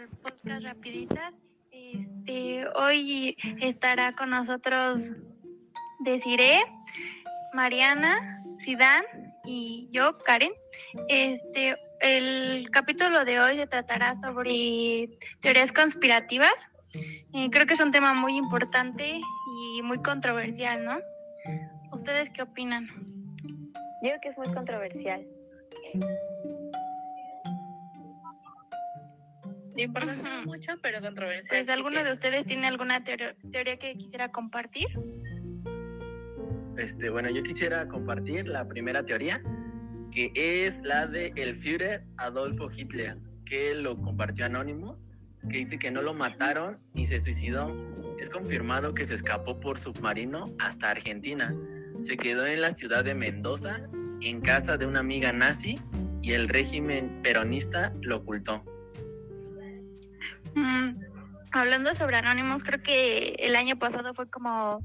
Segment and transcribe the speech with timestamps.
[0.00, 1.34] al podcast Rapiditas.
[1.72, 5.12] Este, hoy estará con nosotros
[6.00, 6.62] Desiree,
[7.52, 9.04] Mariana, Sidán
[9.44, 10.52] y yo, Karen.
[11.08, 16.70] Este, el capítulo de hoy se tratará sobre teorías conspirativas.
[17.34, 19.20] Eh, creo que es un tema muy importante
[19.74, 20.98] y muy controversial, ¿no?
[21.92, 22.86] ¿Ustedes qué opinan?
[24.02, 25.26] Yo creo que es muy controversial.
[29.82, 31.48] Importante mucho, pero controversial.
[31.48, 32.12] Pues, ¿alguno de es.
[32.12, 34.88] ustedes tiene alguna teoría, teoría que quisiera compartir?
[36.76, 39.42] Este, bueno, yo quisiera compartir la primera teoría,
[40.10, 45.06] que es la de el Führer Adolfo Hitler, que lo compartió Anonymous,
[45.48, 47.74] que dice que no lo mataron y se suicidó.
[48.18, 51.54] Es confirmado que se escapó por submarino hasta Argentina.
[51.98, 53.80] Se quedó en la ciudad de Mendoza,
[54.20, 55.78] en casa de una amiga nazi,
[56.22, 58.62] y el régimen peronista lo ocultó.
[60.54, 61.00] Mm,
[61.52, 64.80] hablando sobre Anonymous, creo que el año pasado fue como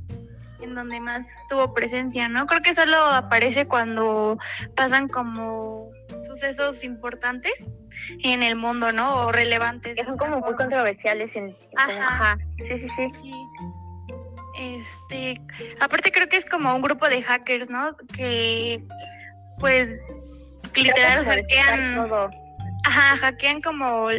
[0.62, 2.46] en donde más tuvo presencia, ¿no?
[2.46, 4.38] Creo que solo aparece cuando
[4.76, 5.92] pasan como
[6.28, 7.68] sucesos importantes
[8.24, 9.26] en el mundo, ¿no?
[9.26, 9.96] O relevantes.
[9.96, 11.56] Que son como muy controversiales en...
[11.78, 11.92] Ajá.
[12.00, 12.38] ajá.
[12.60, 13.12] Sí, sí, sí.
[13.22, 13.34] Sí.
[14.58, 15.42] Este,
[15.82, 17.96] aparte creo que es como un grupo de hackers, ¿no?
[18.16, 18.82] Que
[19.60, 19.94] pues
[20.76, 22.30] literal hackean, todo.
[22.96, 24.10] Ajá, hackean como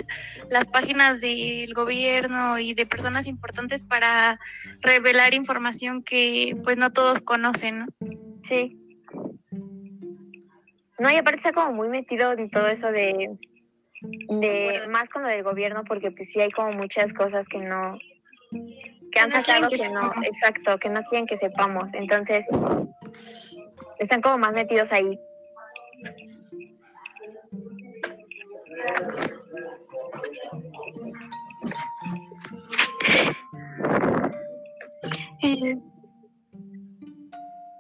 [0.50, 4.38] las páginas del gobierno y de personas importantes para
[4.80, 7.86] revelar información que pues no todos conocen, ¿no?
[8.42, 8.78] Sí.
[10.98, 13.36] No, y aparte está como muy metido en todo eso de,
[14.00, 17.98] de más con lo del gobierno, porque pues sí hay como muchas cosas que no,
[19.12, 21.92] que han sacado que que no, exacto, que no quieren que sepamos.
[21.92, 22.46] Entonces,
[23.98, 25.18] están como más metidos ahí.
[35.42, 35.76] Eh,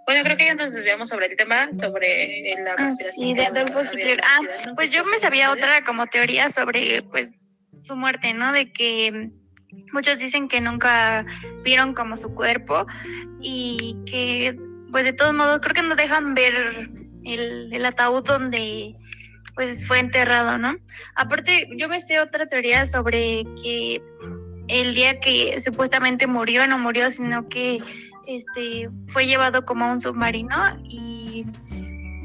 [0.06, 3.82] Bueno, creo que ya nos desviamos sobre el tema, sobre la Ah, sí, de Adolfo
[3.82, 4.20] Hitler.
[4.22, 4.72] Ah.
[4.76, 7.34] Pues yo me sabía otra como teoría sobre pues
[7.80, 8.52] su muerte, ¿no?
[8.52, 9.30] De que
[9.92, 11.26] muchos dicen que nunca
[11.64, 12.86] vieron como su cuerpo
[13.40, 14.56] y que
[14.92, 16.54] pues de todos modos creo que no dejan ver
[17.24, 18.92] el, el ataúd donde
[19.56, 20.76] pues fue enterrado, ¿no?
[21.16, 24.02] Aparte yo me sé otra teoría sobre que
[24.68, 27.82] el día que supuestamente murió no murió, sino que
[28.26, 31.46] este fue llevado como a un submarino y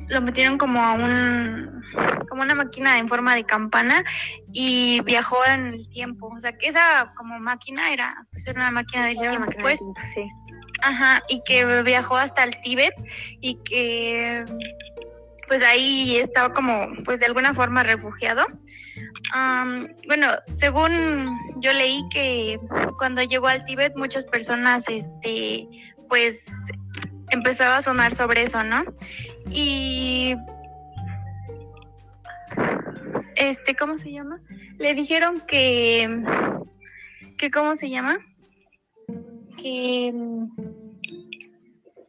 [0.10, 1.82] lo metieron como a un
[2.30, 4.04] como una máquina en forma de campana
[4.52, 8.72] y viajó en el tiempo, o sea que esa como máquina era pues era una
[8.72, 10.30] máquina del Una tiempo máquina de pues, tiempo, sí.
[10.82, 12.94] ajá, y que viajó hasta el Tíbet
[13.42, 14.44] y que
[15.52, 18.46] pues ahí estaba como pues de alguna forma refugiado.
[20.08, 22.58] Bueno, según yo leí que
[22.98, 25.68] cuando llegó al Tíbet muchas personas este
[26.08, 26.72] pues
[27.32, 28.86] empezaba a sonar sobre eso, ¿no?
[29.50, 30.38] Y
[33.36, 34.40] este, ¿cómo se llama?
[34.80, 36.24] Le dijeron que
[37.38, 38.20] que ¿cómo se llama?
[39.62, 40.14] Que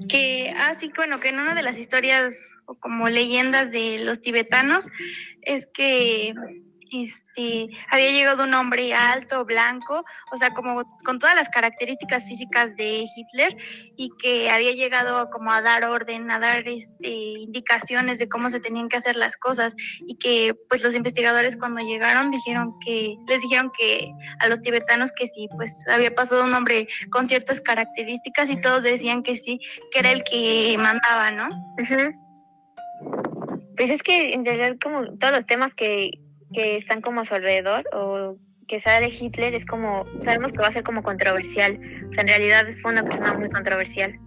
[0.09, 4.89] que ah bueno, que en una de las historias como leyendas de los tibetanos
[5.41, 6.35] es que
[6.93, 12.77] este había llegado un hombre alto, blanco, o sea, como con todas las características físicas
[12.77, 13.57] de Hitler
[13.97, 18.61] y que había llegado como a dar orden, a dar este indicaciones de cómo se
[18.61, 19.75] tenían que hacer las cosas
[20.07, 25.13] y que pues los investigadores cuando llegaron dijeron que les dijeron que a los tibetanos
[25.13, 29.59] que sí, pues había pasado un hombre con ciertas características y todos decían que sí,
[29.93, 31.49] que era el que mandaba, ¿no?
[31.79, 32.22] Ujú.
[33.77, 36.11] Pues es que en realidad como todos los temas que,
[36.53, 38.37] que están como a su alrededor o
[38.69, 41.79] que sabe de Hitler es como, sabemos que va a ser como controversial.
[42.09, 44.19] O sea, en realidad fue una persona muy controversial.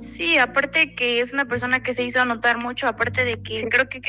[0.00, 3.88] Sí, aparte que es una persona que se hizo notar mucho, aparte de que creo
[3.88, 4.00] que,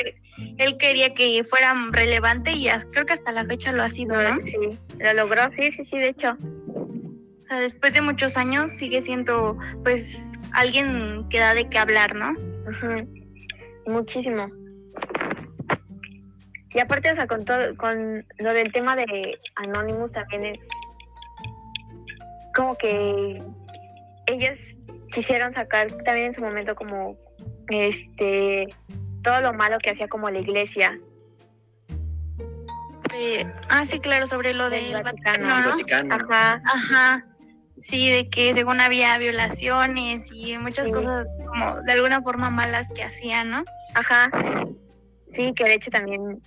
[0.57, 4.39] él quería que fuera relevante y creo que hasta la fecha lo ha sido, ¿no?
[4.45, 4.57] Sí,
[4.99, 6.37] lo logró, sí, sí, sí, de hecho.
[6.39, 12.15] O sea, después de muchos años sigue siendo pues alguien que da de qué hablar,
[12.15, 12.31] ¿no?
[12.31, 13.20] Ujú.
[13.87, 14.49] Muchísimo.
[16.73, 20.59] Y aparte, o sea, con todo, con lo del tema de Anonymous también es
[22.55, 23.41] como que
[24.27, 24.77] ellos
[25.11, 27.17] quisieron sacar también en su momento como
[27.67, 28.67] este
[29.23, 30.99] todo lo malo que hacía como la iglesia
[33.13, 35.47] Eh, ah, sí, claro, sobre lo Del del Vaticano.
[35.47, 35.69] Vaticano, ¿no?
[35.71, 36.15] Vaticano.
[36.15, 37.25] ajá Ajá.
[37.75, 40.91] Sí, de que según había violaciones y muchas Sí.
[40.91, 43.63] cosas como de alguna forma malas que hacían, ¿no?
[43.95, 44.29] ajá
[45.33, 46.41] sí que de hecho también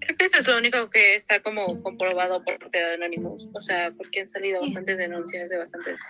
[0.00, 3.46] Creo que eso es lo único que está como comprobado por parte de Anonymous.
[3.52, 4.68] O sea, porque han salido Sí.
[4.68, 6.00] bastantes denuncias de bastantes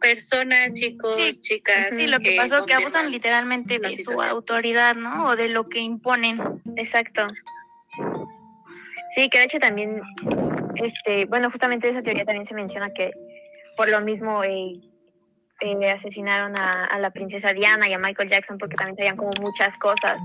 [0.00, 1.94] personas, chicos, Sí, chicas.
[1.94, 5.26] Sí, lo que pasó que abusan literalmente de su autoridad, ¿no?
[5.26, 6.40] O de lo que imponen.
[6.76, 7.28] Exacto.
[9.14, 10.00] Sí, que de hecho también,
[10.82, 13.12] este, bueno, justamente esa teoría también se menciona que
[13.76, 14.80] por lo mismo eh,
[15.60, 19.30] eh, asesinaron a, a la princesa Diana y a Michael Jackson porque también sabían como
[19.40, 20.20] muchas cosas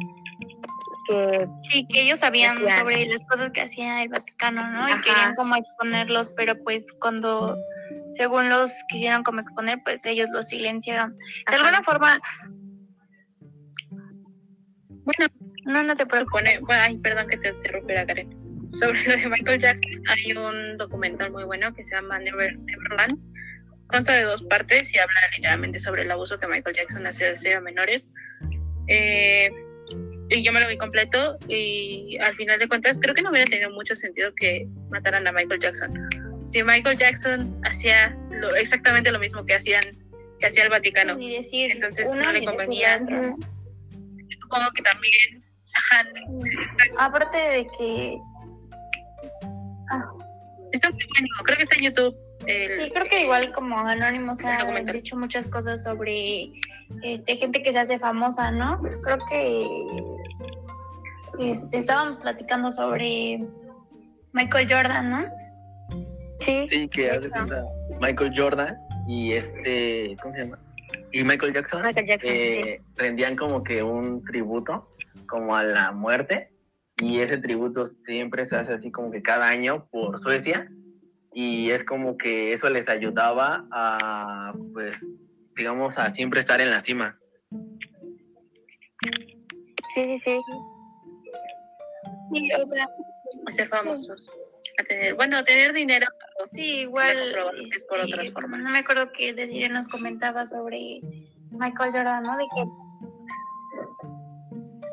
[1.08, 2.78] que Sí, que ellos sabían Hacían.
[2.80, 4.88] sobre las cosas que hacía el Vaticano, ¿no?
[4.90, 7.58] Y querían como exponerlos, pero pues cuando,
[8.12, 11.16] según los quisieron como exponer, pues ellos los silenciaron.
[11.18, 11.58] De Ajá.
[11.58, 12.20] alguna forma,
[15.04, 15.34] Bueno,
[15.66, 16.54] no, no te preocupes.
[16.54, 18.30] supone, bueno, ay, perdón que te interrumpiera, Karen.
[18.72, 23.20] Sobre lo de Michael Jackson, hay un documental muy bueno que se llama Never, Neverland.
[23.88, 27.60] Consta de dos partes y habla literalmente sobre el abuso que Michael Jackson hacía hacia
[27.60, 28.10] menores.
[28.88, 29.52] Eh,
[30.30, 33.46] y yo me lo vi completo y al final de cuentas creo que no hubiera
[33.50, 35.94] tenido mucho sentido que mataran a Michael Jackson.
[36.46, 39.84] Si Michael Jackson hacía lo- exactamente lo mismo que hacían
[40.40, 42.98] que hacía el Vaticano, Ni decir Entonces, uno no le convenía.
[43.00, 45.44] supongo que también
[45.74, 46.04] ajá,
[46.98, 48.18] Aparte de que,
[50.72, 52.16] está muy bueno, creo que está en YouTube.
[52.48, 56.50] el- sí, creo que igual como Anónimos ha dicho muchas cosas sobre
[57.04, 58.82] este gente que se hace famosa, ¿no?
[59.04, 59.68] Creo que
[61.40, 63.44] este estábamos platicando sobre
[64.34, 65.24] Michael Jordan, ¿no?
[66.40, 67.64] sí, Sí, que hace cuenta
[68.00, 68.76] Michael Jordan
[69.08, 70.60] y este, ¿cómo se llama?
[71.12, 72.38] Y Michael Jackson Michael Jackson, sí.
[72.38, 74.90] eh, rendían como que un tributo
[75.28, 76.51] como a la muerte
[77.02, 80.72] y ese tributo siempre se hace así como que cada año por Suecia
[81.34, 84.96] y es como que eso les ayudaba a pues
[85.56, 87.20] digamos a siempre estar en la cima.
[89.94, 90.40] Sí, sí, sí.
[92.34, 92.88] Sí, o sea,
[93.46, 94.32] a ser famosos,
[94.80, 96.08] a tener, bueno, a tener dinero.
[96.48, 97.36] sí, igual.
[97.74, 98.62] es por este, otras formas.
[98.62, 101.02] No me acuerdo que Desiree nos comentaba sobre
[101.52, 102.38] Michael Jordan, ¿no?
[102.38, 102.92] De que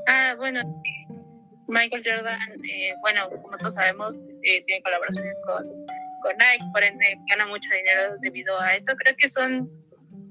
[0.09, 0.61] Ah, bueno,
[1.69, 7.47] Michael Jordan, eh, bueno, como todos sabemos, eh, tiene colaboraciones con, Nike, por ende gana
[7.47, 8.95] mucho dinero debido a eso.
[8.97, 9.71] Creo que son,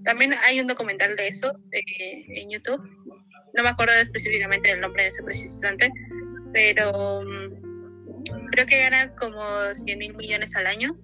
[0.04, 2.82] también hay un documental de eso eh, en YouTube.
[3.54, 5.68] No me acuerdo específicamente del nombre de ese preciso
[6.54, 10.98] pero mm, creo que gana como 100 mil millones al año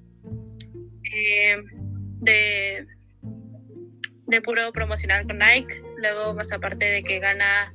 [1.13, 1.57] eh,
[2.21, 2.87] de,
[4.27, 5.81] de puro promocional con Nike.
[5.97, 7.71] Luego, más aparte de que gana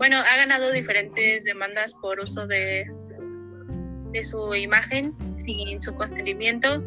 [0.00, 2.90] bueno, ha ganado diferentes demandas por uso de,
[4.12, 6.82] de su imagen sin su consentimiento,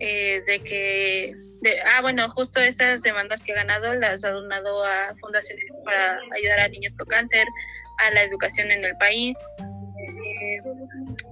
[0.00, 4.84] eh, de que, de, ah, bueno, justo esas demandas que ha ganado las ha donado
[4.84, 7.46] a fundaciones para ayudar a niños con cáncer,
[8.00, 10.58] a la educación en el país, eh,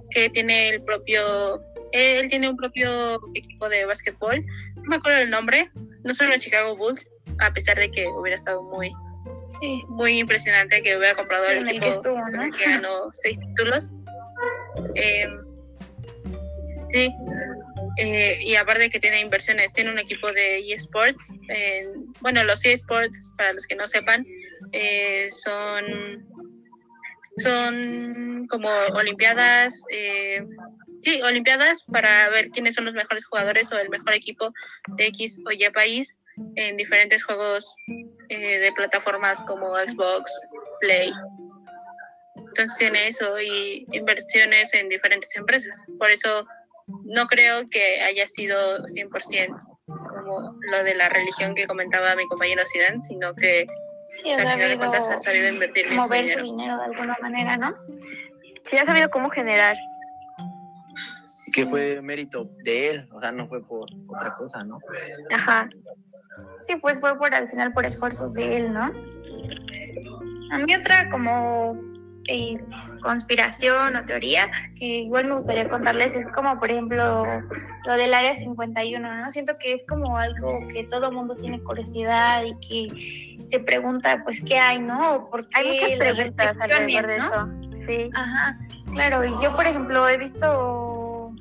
[0.09, 4.43] que tiene el propio, él tiene un propio equipo de básquetbol,
[4.77, 5.69] no me acuerdo el nombre,
[6.03, 7.07] no son los Chicago Bulls,
[7.41, 8.91] a pesar de que hubiera estado muy
[9.45, 12.49] sí, muy impresionante que hubiera comprado Sí, el equipo que estuvo, ¿no?
[12.51, 13.91] que ganó seis títulos.
[14.95, 15.27] Eh,
[16.91, 17.13] sí,
[17.97, 21.31] Eh, y aparte que tiene inversiones, tiene un equipo de eSports.
[21.49, 24.25] en- bueno, los eSports, para los que no sepan,
[24.73, 26.25] eh, son
[27.37, 30.41] son como olimpiadas, eh,
[31.01, 34.51] sí, olimpiadas para ver quiénes son los mejores jugadores o el mejor equipo
[34.97, 36.17] de X o Y país
[36.55, 37.75] en diferentes juegos
[38.29, 40.41] eh, de plataformas como Xbox,
[40.79, 41.11] Play.
[42.35, 45.81] Entonces tiene eso y inversiones en diferentes empresas.
[45.97, 46.47] Por eso
[47.05, 52.63] no creo que haya sido 100% como lo de la religión que comentaba mi compañero
[52.65, 53.67] Zidane, sino que
[54.11, 56.45] sí, o sea, al final de cuentas ha sabido invertir bien mover su dinero.
[56.45, 57.75] dinero de alguna manera, ¿no?
[58.65, 59.75] Sí, ha sabido cómo generar.
[61.53, 64.79] Que fue mérito de él, o sea, no fue por otra cosa, ¿no?
[65.31, 65.69] Ajá.
[66.61, 68.91] Sí, pues fue por al final por esfuerzos de él, ¿no?
[70.51, 71.79] A mí otra como
[72.27, 72.57] eh,
[73.01, 77.23] conspiración o teoría que igual me gustaría contarles es como por ejemplo
[77.85, 79.31] lo del área 51, ¿no?
[79.31, 84.41] Siento que es como algo que todo mundo tiene curiosidad y que se pregunta pues
[84.41, 85.15] qué hay, ¿no?
[85.15, 87.25] O por qué Hay muchas las preguntas alrededor de ¿no?
[87.27, 87.85] eso.
[87.85, 88.09] Sí.
[88.15, 88.59] Ajá,
[88.91, 91.31] claro, y yo por ejemplo he visto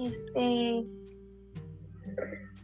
[0.00, 0.82] este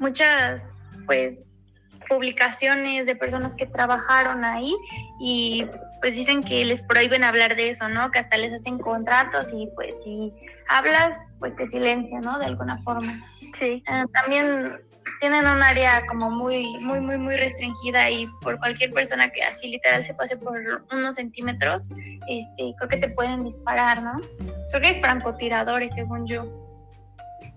[0.00, 1.67] muchas pues
[2.08, 4.74] publicaciones de personas que trabajaron ahí
[5.20, 5.66] y
[6.00, 8.10] pues dicen que les prohíben hablar de eso, ¿no?
[8.10, 10.32] Que hasta les hacen contratos y pues si
[10.68, 12.38] hablas pues te silencian, ¿no?
[12.38, 13.24] De alguna forma.
[13.58, 13.82] Sí.
[13.86, 14.80] Eh, también
[15.20, 19.68] tienen un área como muy, muy, muy, muy restringida y por cualquier persona que así
[19.68, 21.90] literal se pase por unos centímetros,
[22.28, 24.20] este, creo que te pueden disparar, ¿no?
[24.70, 26.46] Creo que hay francotiradores, según yo.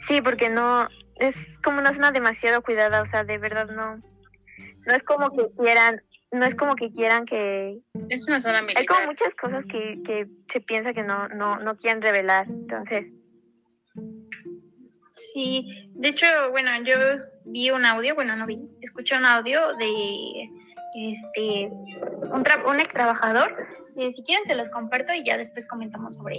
[0.07, 4.01] Sí, porque no, es como una zona demasiado cuidada, o sea, de verdad no,
[4.85, 8.81] no es como que quieran, no es como que quieran que, Es una zona militar.
[8.81, 13.11] hay como muchas cosas que, que se piensa que no, no, no quieren revelar, entonces,
[15.13, 16.95] Sí, de hecho, bueno, yo
[17.45, 20.49] vi un audio, bueno, no vi, escuché un audio de
[20.95, 23.53] este un, tra- un ex trabajador.
[23.97, 26.37] Eh, si quieren se los comparto y ya después comentamos sobre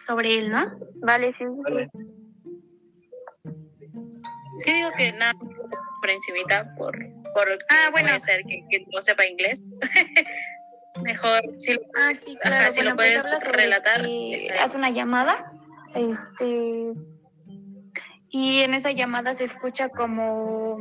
[0.00, 0.76] sobre él, ¿no?
[1.04, 2.00] vale, sí, sí.
[4.58, 5.32] Sí digo que nada
[6.00, 6.98] por encimita, por,
[7.34, 8.08] por Ah, bueno.
[8.08, 9.66] puede ser que, que no sepa inglés.
[11.02, 12.72] Mejor si lo, Ah, sí, Ajá, claro.
[12.72, 14.06] si lo bueno, pues puedes relatar,
[14.60, 15.44] hace una llamada,
[15.94, 16.92] este,
[18.28, 20.78] y en esa llamada se escucha como,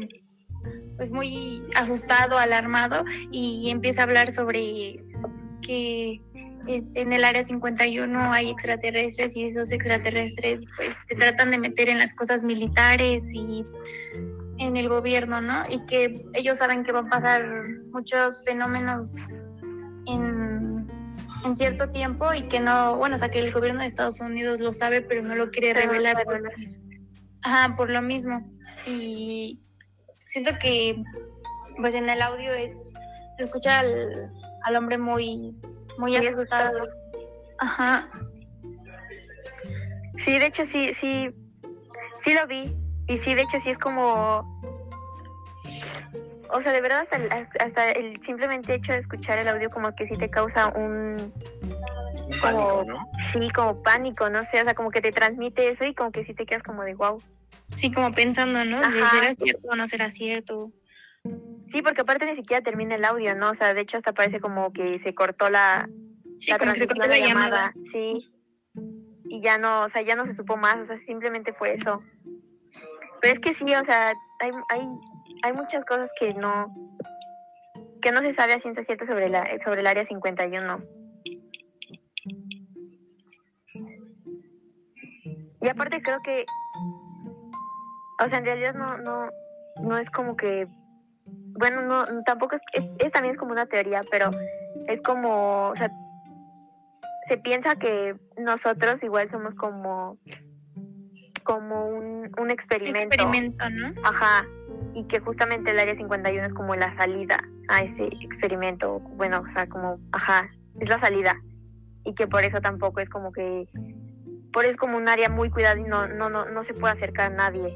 [0.98, 5.00] pues muy asustado, alarmado, y empieza a hablar sobre
[5.62, 6.22] que
[6.68, 11.89] este, en el área 51 hay extraterrestres y esos extraterrestres pues se tratan de meter
[11.89, 13.65] en las cosas militares y
[14.69, 15.63] en el gobierno, ¿no?
[15.69, 17.43] Y que ellos saben que van a pasar
[17.91, 19.33] muchos fenómenos
[20.05, 20.88] en,
[21.45, 24.59] en cierto tiempo y que no, bueno, o sea, que el gobierno de Estados Unidos
[24.59, 26.23] lo sabe, pero no lo quiere revelar.
[27.41, 28.49] Ajá, por lo mismo.
[28.85, 29.59] Y
[30.25, 31.01] siento que,
[31.77, 32.93] pues en el audio es,
[33.38, 34.31] se escucha al,
[34.63, 35.55] al hombre muy,
[35.97, 36.88] muy Muy asustado.
[37.59, 38.09] Ajá.
[40.19, 41.29] Sí, de hecho sí, sí,
[42.19, 42.75] sí lo vi.
[43.10, 44.58] Y sí, de hecho sí es como...
[46.51, 49.94] O sea, de verdad hasta el, hasta el simplemente hecho de escuchar el audio como
[49.96, 51.34] que sí te causa un...
[51.62, 53.12] Un pánico, Como- ¿no?
[53.32, 56.24] Sí, como pánico, no sé, o sea, como que te transmite eso y como que
[56.24, 57.22] sí te quedas como de wow.
[57.74, 58.80] Sí, como pensando, ¿no?
[58.80, 59.10] De, Ajá.
[59.12, 60.72] ¿Será cierto o no será cierto?
[61.72, 63.51] Sí, porque aparte ni siquiera termina el audio, ¿no?
[63.51, 65.88] O sea, de hecho hasta parece como que se cortó la,
[66.38, 67.74] Sí, la como que se cortó la llamada.
[67.92, 68.28] Sí.
[69.25, 72.01] Y ya no, o sea, ya no se supo más, o sea, simplemente fue eso.
[73.21, 74.88] Pero es que sí, o sea, hay, hay,
[75.43, 76.73] hay muchas cosas que no
[78.01, 80.77] que no se sabe a ciencia cierta sobre la sobre el área 51.
[85.61, 86.45] Y aparte creo que
[88.23, 89.29] o sea, en realidad no no
[89.81, 90.67] no es como que
[91.59, 94.31] bueno, no tampoco es, es, es también es como una teoría, pero
[94.88, 95.91] es como, o sea,
[97.27, 100.17] se piensa que nosotros igual somos como
[101.50, 103.00] como un, un experimento.
[103.00, 103.91] Experimento, ¿no?
[104.03, 104.46] Ajá.
[104.94, 109.00] Y que justamente el área 51 es como la salida a ese experimento.
[109.00, 110.48] Bueno, o sea, como, ajá,
[110.79, 111.41] es la salida.
[112.06, 113.68] Y que por eso tampoco es como que,
[114.53, 116.94] por eso es como un área muy cuidada y no, no, no, no se puede
[116.94, 117.75] acercar a nadie.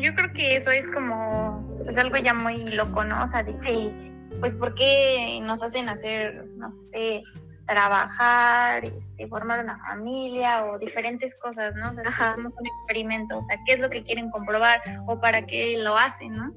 [0.00, 3.22] Yo creo que eso es como, pues algo ya muy loco, ¿no?
[3.22, 3.92] O sea, de que,
[4.40, 7.22] pues, ¿por qué nos hacen hacer, no sé,
[7.68, 11.90] trabajar, este, formar una familia o diferentes cosas, ¿no?
[11.90, 15.20] O sea, si hacemos un experimento, o sea, ¿qué es lo que quieren comprobar o
[15.20, 16.52] para qué lo hacen, ¿no?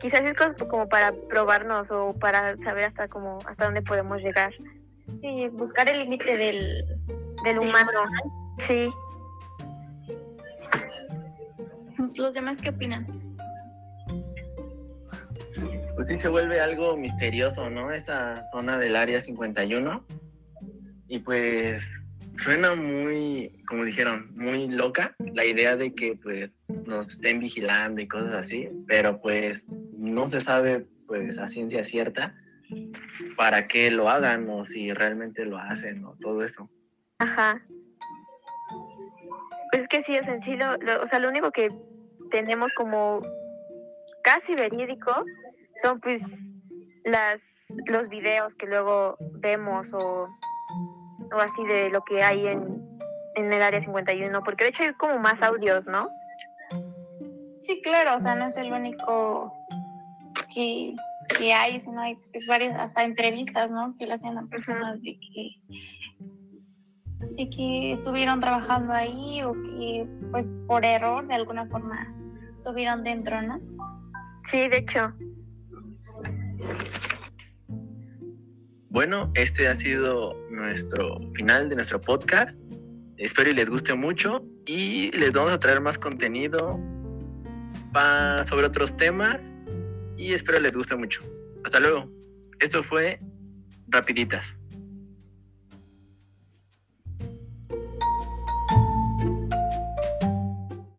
[0.00, 0.36] Quizás es
[0.68, 4.52] como, para probarnos o para saber hasta como, hasta dónde podemos llegar.
[5.20, 6.84] Sí, buscar el límite del,
[7.44, 7.90] Del del humano.
[8.66, 8.92] Sí.
[12.16, 13.06] ¿Los demás qué opinan?
[15.94, 17.92] Pues sí se vuelve algo misterioso, ¿no?
[17.92, 20.04] Esa zona del área 51.
[21.12, 22.06] Y pues
[22.38, 26.50] suena muy, como dijeron, muy loca la idea de que pues
[26.86, 32.34] nos estén vigilando y cosas así, pero pues no se sabe pues a ciencia cierta
[33.36, 36.70] para qué lo hagan o si realmente lo hacen o todo eso.
[37.18, 37.60] Ajá.
[39.70, 41.68] Pues es que sí, sea, en sí lo, lo- o sea, lo único que
[42.30, 43.20] tenemos como
[44.22, 45.12] casi verídico
[45.82, 46.22] son pues
[47.04, 50.26] las los videos que luego vemos o,
[51.34, 52.98] o así de lo que hay en,
[53.34, 56.08] en el área 51, porque de hecho hay como más audios, ¿no?
[57.58, 59.52] Sí, claro, o sea, no es el único
[60.52, 60.94] que,
[61.38, 63.94] que hay, sino hay pues, varias, hasta entrevistas, ¿no?
[63.98, 65.50] Que le hacen a personas de que,
[67.36, 72.12] de que estuvieron trabajando ahí o que, pues, por error, de alguna forma,
[72.52, 73.60] estuvieron dentro, ¿no?
[74.44, 75.12] Sí, de hecho.
[78.90, 82.60] Bueno, este ha sido nuestro final de nuestro podcast.
[83.18, 86.78] Espero y les guste mucho y les vamos a traer más contenido
[88.44, 89.56] sobre otros temas
[90.16, 91.22] y espero les guste mucho.
[91.64, 92.10] Hasta luego.
[92.60, 93.20] Esto fue
[93.88, 94.56] Rapiditas.